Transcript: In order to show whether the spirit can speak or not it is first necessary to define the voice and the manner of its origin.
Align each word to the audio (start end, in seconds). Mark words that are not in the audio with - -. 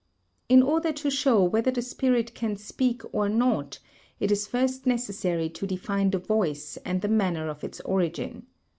In 0.49 0.63
order 0.63 0.91
to 0.93 1.11
show 1.11 1.43
whether 1.43 1.69
the 1.69 1.83
spirit 1.83 2.33
can 2.33 2.55
speak 2.55 3.03
or 3.13 3.29
not 3.29 3.77
it 4.19 4.31
is 4.31 4.47
first 4.47 4.87
necessary 4.87 5.47
to 5.49 5.67
define 5.67 6.09
the 6.09 6.17
voice 6.17 6.75
and 6.83 7.03
the 7.03 7.07
manner 7.07 7.47
of 7.47 7.63
its 7.63 7.79
origin. 7.81 8.47